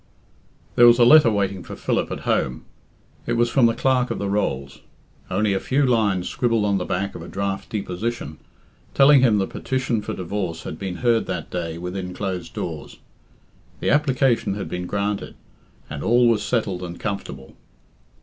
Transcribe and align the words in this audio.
There 0.73 0.87
was 0.87 0.97
a 0.97 1.05
letter 1.05 1.29
waiting 1.29 1.61
for 1.61 1.75
Philip 1.75 2.09
at 2.09 2.21
home. 2.21 2.65
It 3.27 3.33
was 3.33 3.51
from 3.51 3.67
the 3.67 3.75
Clerk 3.75 4.09
of 4.09 4.17
the 4.17 4.31
Rolls. 4.31 4.79
Only 5.29 5.53
a 5.53 5.59
few 5.59 5.85
lines 5.85 6.27
scribbled 6.27 6.65
on 6.65 6.79
the 6.79 6.85
back 6.85 7.13
of 7.13 7.21
a 7.21 7.27
draft 7.27 7.69
deposition, 7.69 8.39
telling 8.95 9.21
him 9.21 9.37
the 9.37 9.45
petition 9.45 10.01
for 10.01 10.15
divorce 10.15 10.63
had 10.63 10.79
been 10.79 10.95
heard 11.05 11.27
that 11.27 11.51
day 11.51 11.77
within 11.77 12.15
closed 12.15 12.55
doors. 12.55 12.97
The 13.79 13.91
application 13.91 14.55
had 14.55 14.69
been 14.69 14.87
granted, 14.87 15.35
and 15.87 16.01
all 16.01 16.27
was 16.27 16.41
settled 16.41 16.81
and 16.81 16.99
comfortable. 16.99 17.55